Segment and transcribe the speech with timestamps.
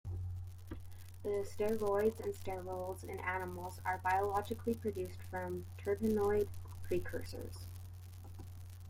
[1.21, 6.49] The steroids and sterols in animals are biologically produced from terpenoid
[6.81, 7.67] precursors.